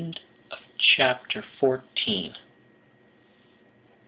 CHAPTER 0.79 1.43
FIFTEEN. 1.59 2.33